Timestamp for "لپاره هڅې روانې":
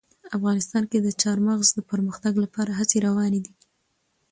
2.43-3.39